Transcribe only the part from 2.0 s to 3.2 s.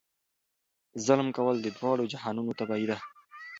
جهانونو تباهي ده.